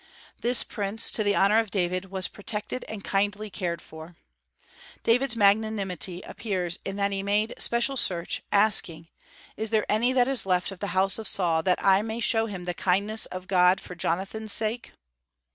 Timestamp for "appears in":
6.23-6.95